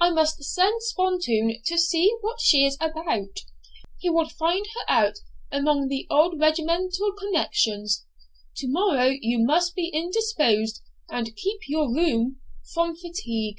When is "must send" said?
0.10-0.80